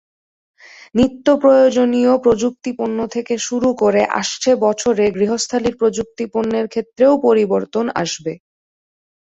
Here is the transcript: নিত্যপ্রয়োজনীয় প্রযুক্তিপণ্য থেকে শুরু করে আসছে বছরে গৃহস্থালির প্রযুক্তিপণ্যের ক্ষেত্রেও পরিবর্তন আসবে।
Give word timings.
নিত্যপ্রয়োজনীয় 0.95 2.13
প্রযুক্তিপণ্য 2.23 2.99
থেকে 3.15 3.33
শুরু 3.47 3.69
করে 3.81 4.01
আসছে 4.19 4.51
বছরে 4.65 5.05
গৃহস্থালির 5.17 5.75
প্রযুক্তিপণ্যের 5.81 6.65
ক্ষেত্রেও 6.73 7.13
পরিবর্তন 7.25 7.85
আসবে। 8.01 8.33